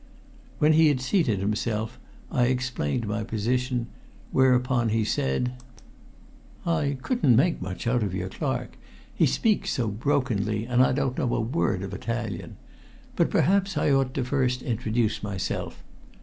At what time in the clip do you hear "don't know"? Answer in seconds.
10.91-11.35